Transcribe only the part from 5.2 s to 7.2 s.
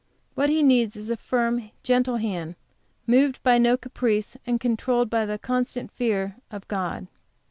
the constant fear of God.